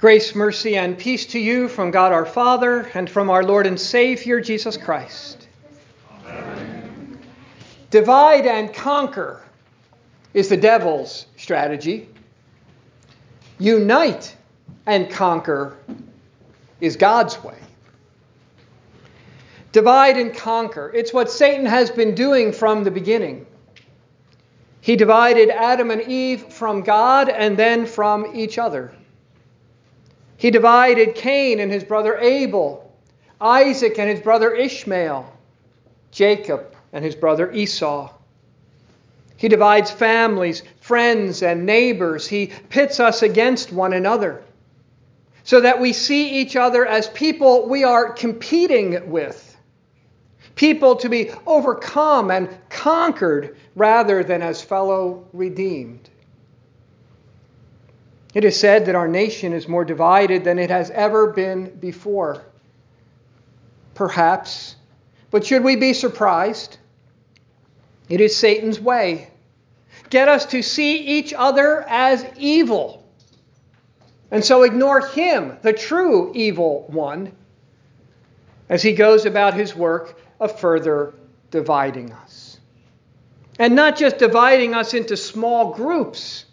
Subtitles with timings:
[0.00, 3.78] Grace, mercy, and peace to you from God our Father and from our Lord and
[3.78, 5.46] Savior Jesus Christ.
[6.24, 7.18] Amen.
[7.90, 9.42] Divide and conquer
[10.32, 12.08] is the devil's strategy.
[13.58, 14.34] Unite
[14.86, 15.76] and conquer
[16.80, 17.58] is God's way.
[19.72, 20.90] Divide and conquer.
[20.94, 23.44] It's what Satan has been doing from the beginning.
[24.80, 28.92] He divided Adam and Eve from God and then from each other.
[30.36, 32.90] He divided Cain and his brother Abel,
[33.40, 35.30] Isaac and his brother Ishmael,
[36.10, 38.10] Jacob and his brother Esau.
[39.36, 42.26] He divides families, friends, and neighbors.
[42.26, 44.42] He pits us against one another
[45.44, 49.49] so that we see each other as people we are competing with,
[50.60, 56.10] people to be overcome and conquered rather than as fellow redeemed.
[58.34, 62.44] It is said that our nation is more divided than it has ever been before.
[63.94, 64.76] Perhaps.
[65.30, 66.76] But should we be surprised?
[68.10, 69.30] It is Satan's way.
[70.10, 73.02] Get us to see each other as evil.
[74.30, 77.32] And so ignore him, the true evil one,
[78.68, 81.14] as he goes about his work of further
[81.50, 82.58] dividing us.
[83.58, 86.46] And not just dividing us into small groups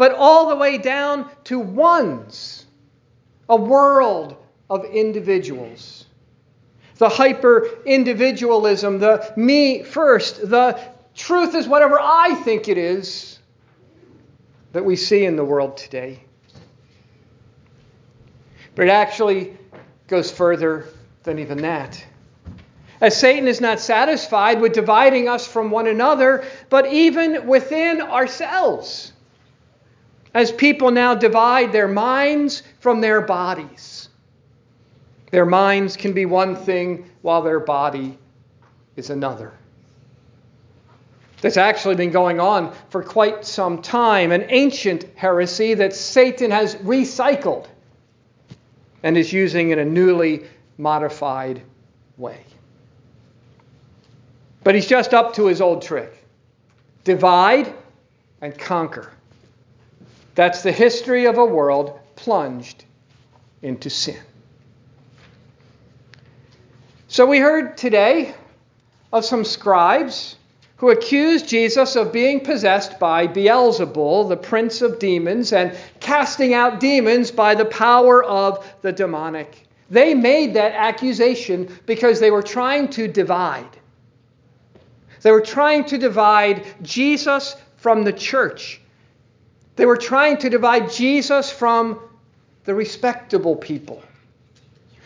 [0.00, 2.64] but all the way down to ones,
[3.50, 4.34] a world
[4.70, 6.06] of individuals.
[6.96, 10.80] The hyper individualism, the me first, the
[11.14, 13.40] truth is whatever I think it is
[14.72, 16.24] that we see in the world today.
[18.74, 19.54] But it actually
[20.08, 20.86] goes further
[21.24, 22.02] than even that.
[23.00, 29.12] As Satan is not satisfied with dividing us from one another, but even within ourselves
[30.34, 34.08] as people now divide their minds from their bodies.
[35.30, 38.18] Their minds can be one thing while their body
[38.96, 39.52] is another.
[41.40, 46.74] That's actually been going on for quite some time, an ancient heresy that Satan has
[46.76, 47.66] recycled
[49.02, 50.44] and is using in a newly
[50.76, 51.62] modified
[52.18, 52.44] way.
[54.62, 56.16] But he's just up to his old trick
[57.04, 57.72] divide
[58.40, 59.10] and conquer.
[60.34, 62.84] That's the history of a world plunged
[63.62, 64.20] into sin.
[67.08, 68.34] So we heard today
[69.12, 70.36] of some scribes
[70.76, 76.80] who accused Jesus of being possessed by Beelzebul, the prince of demons, and casting out
[76.80, 79.66] demons by the power of the demonic.
[79.90, 83.79] They made that accusation because they were trying to divide.
[85.22, 88.80] They were trying to divide Jesus from the church.
[89.76, 92.00] They were trying to divide Jesus from
[92.64, 94.02] the respectable people.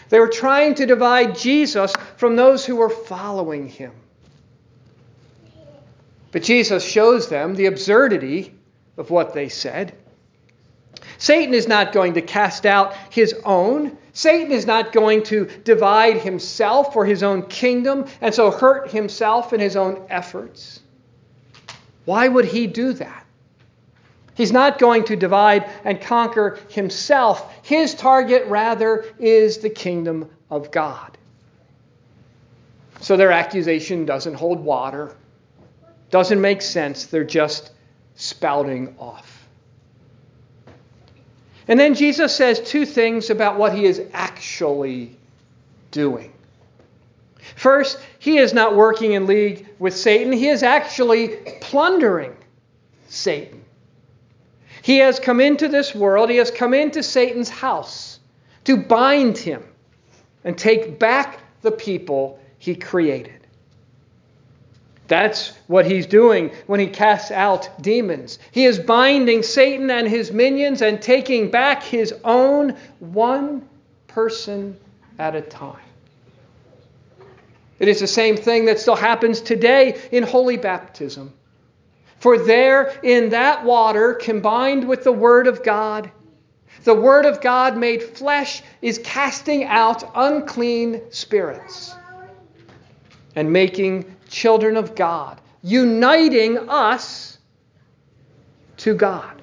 [0.08, 3.92] They were trying to divide Jesus from those who were following him.
[6.32, 8.54] But Jesus shows them the absurdity
[8.96, 9.94] of what they said.
[11.18, 13.96] Satan is not going to cast out his own.
[14.12, 19.52] Satan is not going to divide himself for his own kingdom and so hurt himself
[19.52, 20.80] in his own efforts.
[22.04, 23.24] Why would he do that?
[24.34, 27.52] He's not going to divide and conquer himself.
[27.62, 31.16] His target, rather, is the kingdom of God.
[33.00, 35.14] So their accusation doesn't hold water,
[36.10, 37.06] doesn't make sense.
[37.06, 37.70] They're just
[38.16, 39.33] spouting off.
[41.66, 45.16] And then Jesus says two things about what he is actually
[45.90, 46.32] doing.
[47.56, 52.36] First, he is not working in league with Satan, he is actually plundering
[53.08, 53.62] Satan.
[54.82, 58.18] He has come into this world, he has come into Satan's house
[58.64, 59.62] to bind him
[60.42, 63.43] and take back the people he created.
[65.06, 68.38] That's what he's doing when he casts out demons.
[68.52, 73.68] He is binding Satan and his minions and taking back his own one
[74.06, 74.78] person
[75.18, 75.76] at a time.
[77.78, 81.34] It is the same thing that still happens today in holy baptism.
[82.18, 86.10] For there in that water, combined with the Word of God,
[86.84, 91.94] the Word of God made flesh is casting out unclean spirits
[93.36, 97.38] and making children of God, uniting us
[98.78, 99.40] to God.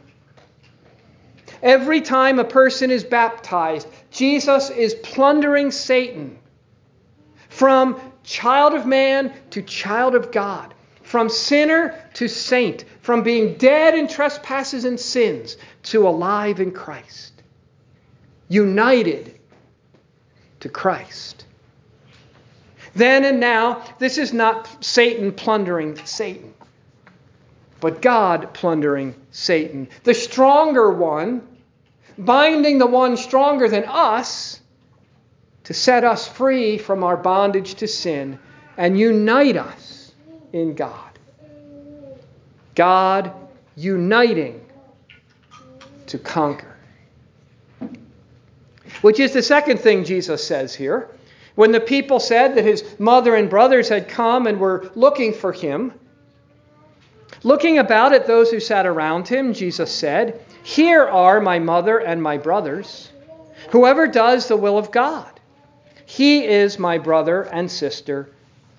[1.63, 6.37] Every time a person is baptized, Jesus is plundering Satan
[7.49, 10.73] from child of man to child of God
[11.11, 17.33] from sinner to saint, from being dead in trespasses and sins to alive in Christ.
[18.47, 19.37] United
[20.61, 21.45] to Christ.
[22.93, 26.53] Then and now, this is not Satan plundering Satan,
[27.79, 29.87] but God plundering Satan.
[30.03, 31.47] The stronger one,
[32.17, 34.59] binding the one stronger than us
[35.63, 38.39] to set us free from our bondage to sin
[38.77, 40.11] and unite us
[40.51, 41.11] in God.
[42.75, 43.33] God
[43.75, 44.65] uniting
[46.07, 46.75] to conquer.
[49.01, 51.09] Which is the second thing Jesus says here.
[51.61, 55.53] When the people said that his mother and brothers had come and were looking for
[55.53, 55.93] him,
[57.43, 62.19] looking about at those who sat around him, Jesus said, Here are my mother and
[62.19, 63.11] my brothers.
[63.69, 65.39] Whoever does the will of God,
[66.07, 68.31] he is my brother and sister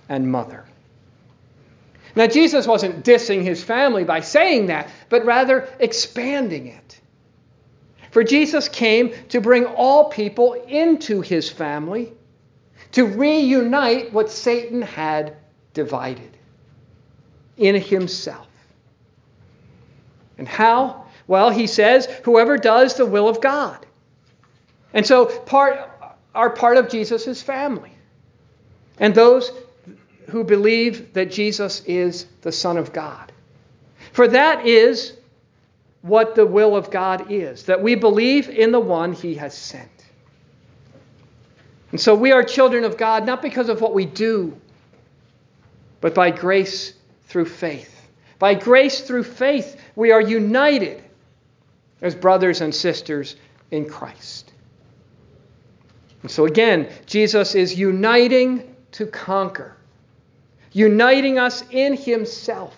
[0.08, 0.64] and mother.
[2.16, 7.00] Now, Jesus wasn't dissing his family by saying that, but rather expanding it.
[8.10, 12.14] For Jesus came to bring all people into his family,
[12.92, 15.36] to reunite what Satan had
[15.74, 16.36] divided
[17.56, 18.48] in himself.
[20.38, 21.06] And how?
[21.26, 23.84] Well, he says, whoever does the will of God.
[24.92, 25.88] And so part
[26.34, 27.92] are part of Jesus' family.
[28.98, 29.52] And those
[30.28, 33.32] who believe that Jesus is the Son of God.
[34.12, 35.14] For that is
[36.02, 39.88] what the will of God is that we believe in the one he has sent.
[41.92, 44.58] And so we are children of God not because of what we do,
[46.00, 46.94] but by grace
[47.28, 47.90] through faith.
[48.38, 51.04] By grace through faith, we are united
[52.00, 53.36] as brothers and sisters
[53.70, 54.52] in Christ.
[56.22, 59.76] And so again, Jesus is uniting to conquer,
[60.72, 62.76] uniting us in himself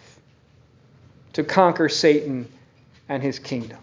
[1.34, 2.50] to conquer Satan
[3.08, 3.78] and his kingdom.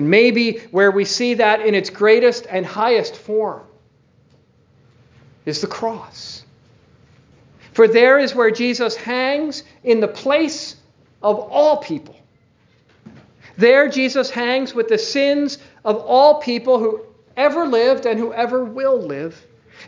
[0.00, 3.66] And maybe where we see that in its greatest and highest form
[5.44, 6.42] is the cross.
[7.74, 10.74] For there is where Jesus hangs in the place
[11.22, 12.16] of all people.
[13.58, 17.02] There, Jesus hangs with the sins of all people who
[17.36, 19.38] ever lived and who ever will live.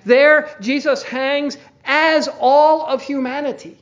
[0.04, 1.56] There, Jesus hangs
[1.86, 3.78] as all of humanity,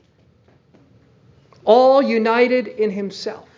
[1.65, 3.49] all united in himself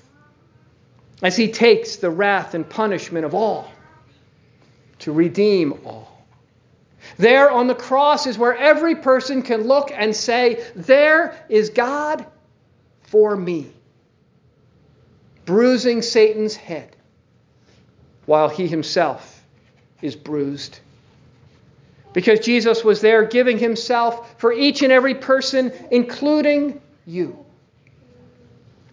[1.23, 3.71] as he takes the wrath and punishment of all
[4.99, 6.25] to redeem all.
[7.17, 12.25] There on the cross is where every person can look and say, There is God
[13.03, 13.71] for me,
[15.45, 16.95] bruising Satan's head
[18.25, 19.43] while he himself
[20.01, 20.79] is bruised.
[22.13, 27.42] Because Jesus was there giving himself for each and every person, including you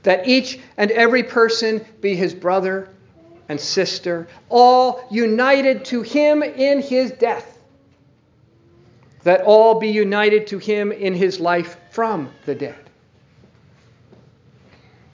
[0.02, 2.88] that each and every person be his brother
[3.49, 7.58] and sister, all united to him in his death,
[9.25, 12.79] that all be united to him in his life from the dead.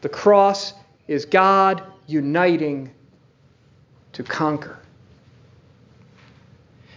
[0.03, 0.73] The cross
[1.09, 2.93] is God uniting
[4.13, 4.79] to conquer.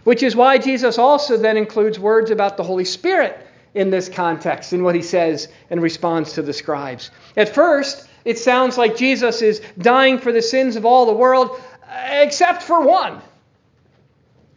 [0.04, 4.74] Which is why Jesus also then includes words about the Holy Spirit in this context,
[4.74, 7.12] in what he says in response to the scribes.
[7.38, 11.62] At first, it sounds like Jesus is dying for the sins of all the world,
[11.84, 13.22] uh, except for one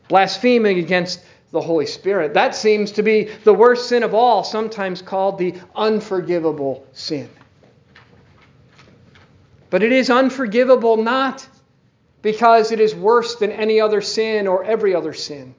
[0.08, 2.34] blaspheming against the Holy Spirit.
[2.34, 7.28] That seems to be the worst sin of all, sometimes called the unforgivable sin.
[9.70, 11.46] But it is unforgivable not
[12.20, 15.54] because it is worse than any other sin or every other sin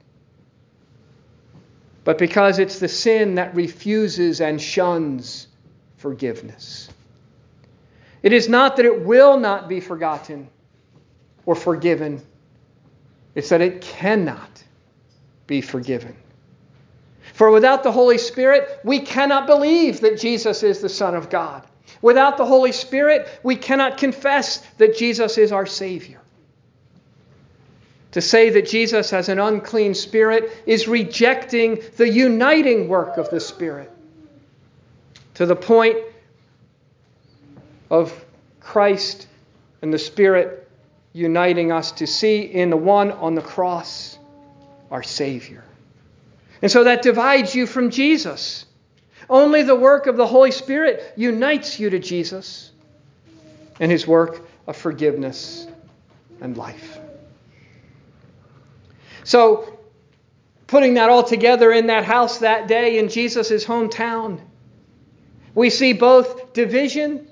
[2.04, 5.48] but because it's the sin that refuses and shuns
[5.96, 6.90] forgiveness.
[8.22, 10.48] It is not that it will not be forgotten
[11.46, 12.22] or forgiven,
[13.34, 14.62] it's that it cannot
[15.46, 16.14] be forgiven.
[17.32, 21.66] For without the Holy Spirit, we cannot believe that Jesus is the Son of God.
[22.00, 26.20] Without the Holy Spirit, we cannot confess that Jesus is our Savior.
[28.14, 33.40] To say that Jesus has an unclean spirit is rejecting the uniting work of the
[33.40, 33.90] Spirit
[35.34, 35.96] to the point
[37.90, 38.24] of
[38.60, 39.26] Christ
[39.82, 40.70] and the Spirit
[41.12, 44.16] uniting us to see in the one on the cross
[44.92, 45.64] our Savior.
[46.62, 48.64] And so that divides you from Jesus.
[49.28, 52.70] Only the work of the Holy Spirit unites you to Jesus
[53.80, 55.66] and his work of forgiveness
[56.40, 57.00] and life.
[59.24, 59.78] So,
[60.66, 64.40] putting that all together in that house that day in Jesus' hometown,
[65.54, 67.26] we see both division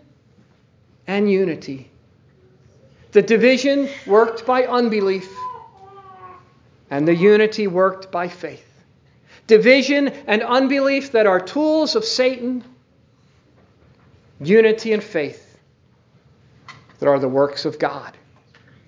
[1.07, 1.91] and unity.
[3.13, 5.29] The division worked by unbelief,
[6.91, 8.69] and the unity worked by faith.
[9.47, 12.65] Division and unbelief that are tools of Satan,
[14.41, 15.59] unity and faith
[17.01, 18.17] that are the works of God,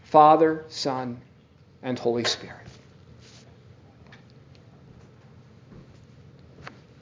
[0.05, 1.21] Father, Son,
[1.83, 2.64] and Holy Spirit.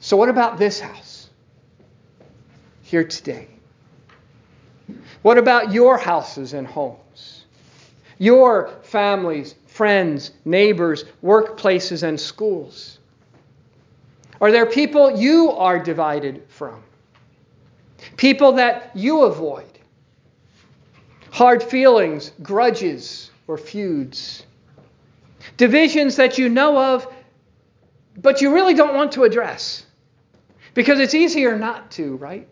[0.03, 1.29] So, what about this house
[2.81, 3.47] here today?
[5.21, 7.45] What about your houses and homes?
[8.17, 12.99] Your families, friends, neighbors, workplaces, and schools?
[14.41, 16.83] Are there people you are divided from?
[18.17, 19.79] People that you avoid?
[21.31, 24.45] Hard feelings, grudges, or feuds?
[25.55, 27.07] Divisions that you know of,
[28.17, 29.85] but you really don't want to address?
[30.73, 32.47] Because it's easier not to, right?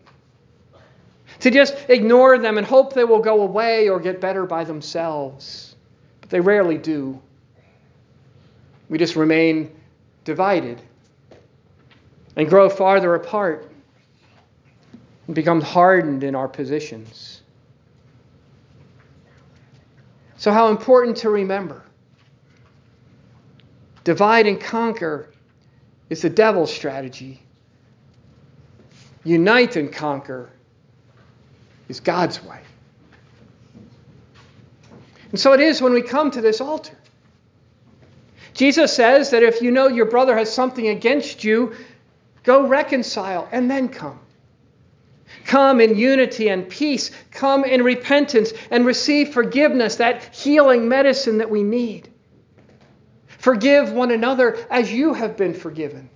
[1.40, 5.74] To just ignore them and hope they will go away or get better by themselves.
[6.20, 7.20] But they rarely do.
[8.88, 9.74] We just remain
[10.24, 10.80] divided
[12.36, 13.70] and grow farther apart
[15.26, 17.42] and become hardened in our positions.
[20.36, 21.82] So, how important to remember
[24.04, 25.28] divide and conquer
[26.10, 27.41] is the devil's strategy
[29.24, 30.50] unite and conquer
[31.88, 32.60] is God's way.
[35.30, 36.96] And so it is when we come to this altar.
[38.54, 41.74] Jesus says that if you know your brother has something against you,
[42.42, 44.20] go reconcile and then come.
[45.44, 47.10] Come in unity and peace.
[47.30, 52.08] Come in repentance and receive forgiveness, that healing medicine that we need.
[53.26, 56.10] Forgive one another as you have been forgiven.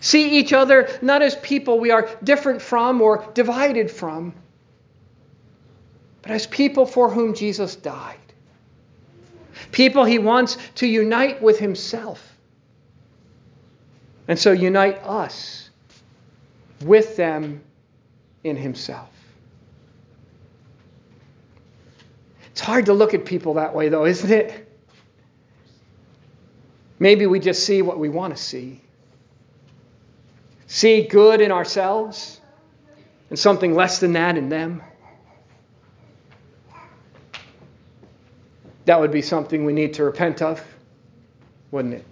[0.00, 4.34] See each other not as people we are different from or divided from,
[6.22, 8.16] but as people for whom Jesus died.
[9.72, 12.36] People he wants to unite with himself.
[14.28, 15.70] And so unite us
[16.84, 17.62] with them
[18.44, 19.08] in himself.
[22.52, 24.68] It's hard to look at people that way, though, isn't it?
[26.98, 28.80] Maybe we just see what we want to see
[30.68, 32.40] see good in ourselves
[33.30, 34.82] and something less than that in them.
[38.84, 40.62] That would be something we need to repent of,
[41.70, 42.04] wouldn't it?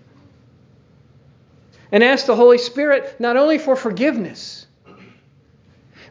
[1.93, 4.67] And ask the Holy Spirit not only for forgiveness,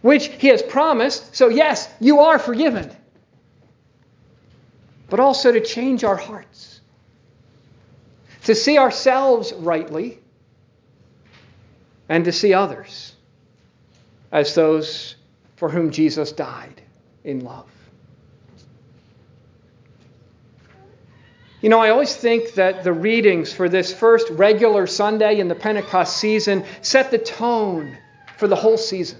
[0.01, 2.95] which He has promised, so yes, you are forgiven,
[5.09, 6.79] but also to change our hearts,
[8.43, 10.19] to see ourselves rightly
[12.09, 13.13] and to see others
[14.31, 15.15] as those
[15.55, 16.81] for whom Jesus died
[17.23, 17.69] in love.
[21.61, 25.55] You know, I always think that the readings for this first regular Sunday in the
[25.55, 27.97] Pentecost season set the tone
[28.37, 29.19] for the whole season.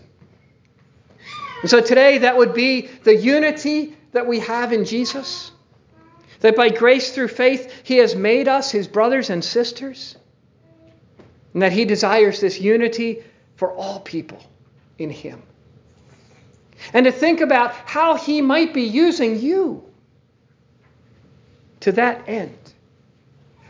[1.61, 5.51] And so today, that would be the unity that we have in Jesus.
[6.41, 10.15] That by grace through faith, He has made us His brothers and sisters
[11.55, 13.23] and that He desires this unity
[13.55, 14.43] for all people
[14.99, 15.41] in Him.
[16.93, 19.81] And to think about how He might be using you
[21.79, 22.57] to that end,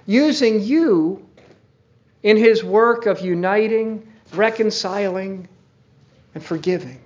[0.07, 1.29] using you
[2.23, 5.47] in His work of uniting, reconciling,
[6.33, 6.99] and forgiving.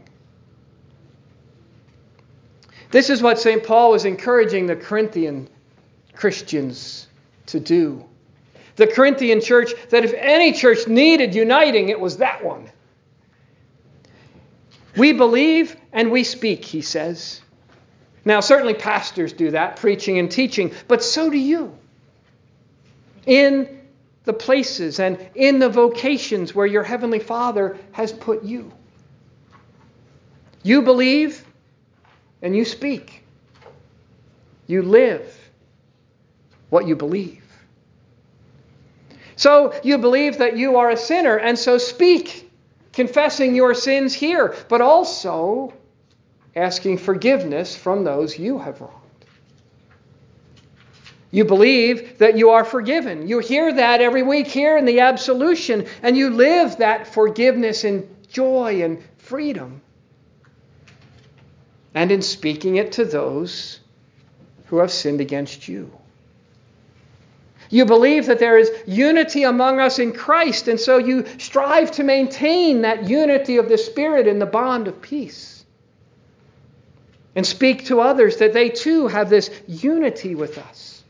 [2.89, 3.62] This is what St.
[3.65, 5.50] Paul was encouraging the Corinthian
[6.13, 7.07] Christians
[7.48, 8.05] to do
[8.79, 12.71] the Corinthian church that if any church needed uniting, it was that one.
[14.98, 17.41] We believe and we speak, he says.
[18.25, 21.77] Now, certainly pastors do that, preaching and teaching, but so do you.
[23.25, 23.81] In
[24.24, 28.71] the places and in the vocations where your Heavenly Father has put you.
[30.63, 31.45] You believe
[32.41, 33.24] and you speak.
[34.67, 35.36] You live
[36.69, 37.49] what you believe.
[39.39, 42.51] So you believe that you are a sinner, and so speak,
[42.91, 45.74] confessing your sins here, but also
[46.58, 48.96] asking forgiveness from those you have wronged.
[51.31, 53.29] You believe that you are forgiven.
[53.29, 58.13] You hear that every week here in the absolution, and you live that forgiveness in
[58.27, 59.79] joy and freedom.
[61.96, 63.79] And in speaking it to those
[64.65, 65.98] who have sinned against you.
[67.69, 72.03] You believe that there is unity among us in Christ, and so you strive to
[72.03, 75.63] maintain that unity of the Spirit in the bond of peace.
[77.35, 81.03] And speak to others that they too have this unity with us.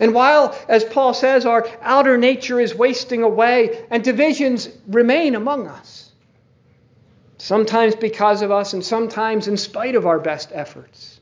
[0.00, 5.68] And while, as Paul says, our outer nature is wasting away and divisions remain among
[5.68, 6.10] us,
[7.36, 11.20] sometimes because of us and sometimes in spite of our best efforts,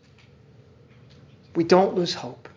[1.57, 2.48] we don't lose hope.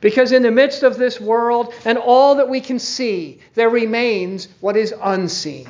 [0.00, 4.48] Because in the midst of this world and all that we can see, there remains
[4.60, 5.68] what is unseen.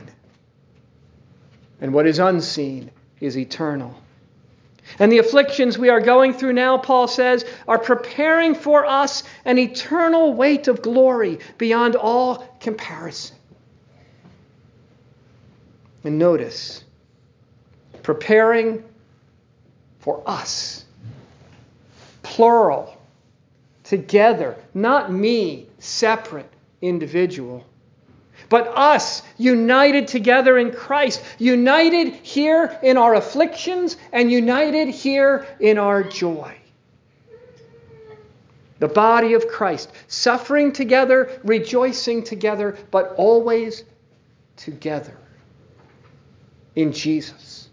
[1.80, 3.94] And what is unseen is eternal.
[4.98, 9.58] And the afflictions we are going through now, Paul says, are preparing for us an
[9.58, 13.36] eternal weight of glory beyond all comparison.
[16.04, 16.84] And notice,
[18.02, 18.82] preparing
[20.00, 20.84] for us,
[22.22, 22.97] plural,
[23.88, 27.64] together, not me, separate, individual
[28.48, 35.78] but us united together in Christ, united here in our afflictions and united here in
[35.78, 36.56] our joy.
[38.78, 43.84] The body of Christ, suffering together, rejoicing together, but always
[44.56, 45.16] together
[46.76, 47.67] in Jesus.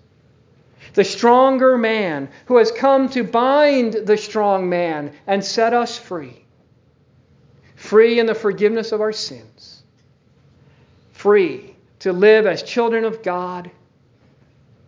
[0.95, 6.45] The stronger man who has come to bind the strong man and set us free.
[7.75, 9.83] Free in the forgiveness of our sins
[11.25, 13.71] free to live as children of God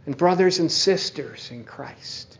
[0.05, 2.37] and brothers and sisters in Christ.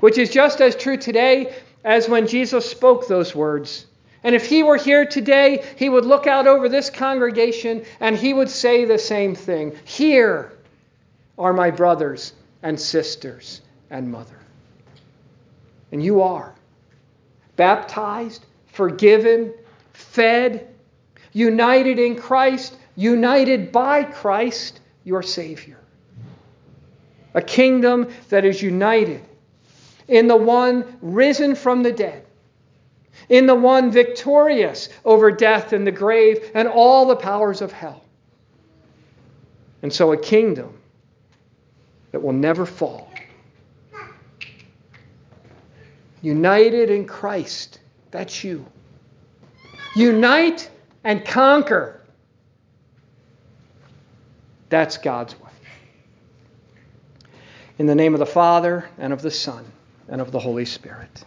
[0.00, 1.54] Which is just as true today
[1.84, 3.84] as when Jesus spoke those words.
[4.24, 8.32] And if he were here today, he would look out over this congregation and he
[8.32, 10.52] would say the same thing Here
[11.38, 14.38] are my brothers and sisters and mother.
[15.92, 16.54] And you are
[17.56, 19.52] baptized, forgiven,
[19.92, 20.74] fed,
[21.32, 25.78] united in Christ, united by Christ, your Savior.
[27.34, 29.22] A kingdom that is united
[30.08, 32.24] in the one risen from the dead,
[33.28, 38.04] in the one victorious over death and the grave and all the powers of hell.
[39.82, 40.74] And so a kingdom
[42.12, 43.10] that will never fall.
[46.22, 47.80] United in Christ.
[48.10, 48.64] That's you.
[49.94, 50.70] Unite
[51.04, 52.02] and conquer.
[54.68, 55.50] That's God's way.
[57.78, 59.64] In the name of the Father, and of the Son,
[60.08, 61.24] and of the Holy Spirit.